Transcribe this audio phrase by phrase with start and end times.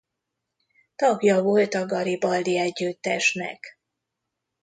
[0.95, 3.79] Tagja volt a Garibaldi együttesnek.